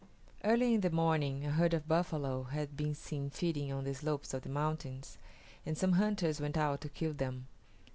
Early 0.43 0.73
in 0.73 0.81
the 0.81 0.89
morning 0.89 1.45
a 1.45 1.51
herd 1.51 1.75
of 1.75 1.87
buffalo 1.87 2.45
had 2.45 2.75
been 2.75 2.95
seen 2.95 3.29
feeding 3.29 3.71
on 3.71 3.83
the 3.83 3.93
slopes 3.93 4.33
of 4.33 4.41
the 4.41 4.49
mountains, 4.49 5.19
and 5.63 5.77
some 5.77 5.91
hunters 5.91 6.41
went 6.41 6.57
out 6.57 6.81
to 6.81 6.89
kill 6.89 7.13
them. 7.13 7.45